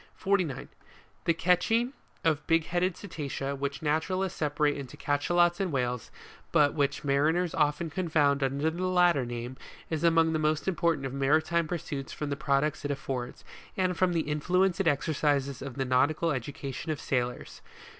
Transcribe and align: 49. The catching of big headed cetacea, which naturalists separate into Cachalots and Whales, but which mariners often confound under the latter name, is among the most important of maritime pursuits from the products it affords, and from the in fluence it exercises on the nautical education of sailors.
49. 0.15 0.67
The 1.25 1.33
catching 1.35 1.93
of 2.23 2.47
big 2.47 2.65
headed 2.65 2.95
cetacea, 2.95 3.55
which 3.55 3.83
naturalists 3.83 4.39
separate 4.39 4.75
into 4.75 4.97
Cachalots 4.97 5.59
and 5.59 5.71
Whales, 5.71 6.09
but 6.51 6.73
which 6.73 7.03
mariners 7.03 7.53
often 7.53 7.91
confound 7.91 8.41
under 8.41 8.71
the 8.71 8.87
latter 8.87 9.27
name, 9.27 9.57
is 9.91 10.03
among 10.03 10.33
the 10.33 10.39
most 10.39 10.67
important 10.67 11.05
of 11.05 11.13
maritime 11.13 11.67
pursuits 11.67 12.11
from 12.11 12.31
the 12.31 12.35
products 12.35 12.83
it 12.83 12.89
affords, 12.89 13.45
and 13.77 13.95
from 13.95 14.13
the 14.13 14.27
in 14.27 14.41
fluence 14.41 14.79
it 14.79 14.87
exercises 14.87 15.61
on 15.61 15.73
the 15.73 15.85
nautical 15.85 16.31
education 16.31 16.91
of 16.91 16.99
sailors. 16.99 17.61